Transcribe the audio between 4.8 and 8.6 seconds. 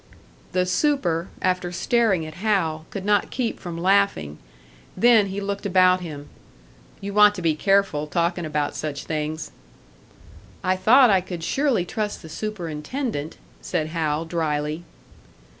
Then he looked about him. "You want to be careful, talking